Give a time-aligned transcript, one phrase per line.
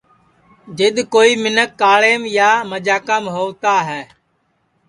[0.77, 4.01] جِد کوئی مینکھ کاݪیم یا مجاکام ہووتا ہے